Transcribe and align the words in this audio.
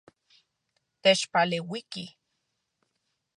Techpaleuiki. 1.01 2.05